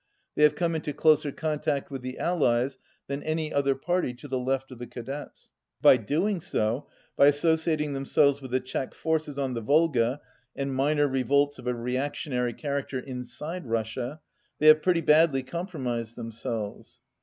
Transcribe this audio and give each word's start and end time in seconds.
They 0.33 0.41
have 0.41 0.55
come 0.55 0.73
into 0.73 0.93
closer 0.93 1.31
contact 1.31 1.91
with 1.91 2.01
the 2.01 2.17
Allies 2.17 2.79
than 3.07 3.21
any 3.21 3.53
other 3.53 3.75
party 3.75 4.15
to 4.15 4.27
the 4.27 4.39
left 4.39 4.71
of 4.71 4.79
the 4.79 4.87
Cadets. 4.87 5.51
By 5.79 5.97
doing 5.97 6.39
so, 6.41 6.87
by 7.15 7.27
associating 7.27 7.93
themselves 7.93 8.41
with 8.41 8.49
the 8.49 8.61
Czech 8.61 8.95
forces 8.95 9.37
on 9.37 9.53
the 9.53 9.61
Volga 9.61 10.19
and 10.55 10.73
minor 10.73 11.07
revolts 11.07 11.59
of 11.59 11.67
a 11.67 11.75
reactionary 11.75 12.53
character 12.55 12.97
inside 12.99 13.67
Russia, 13.67 14.21
they 14.57 14.65
have 14.69 14.81
pretty 14.81 15.01
badly 15.01 15.43
compromised 15.43 16.15
them 16.15 16.31
selves. 16.31 17.01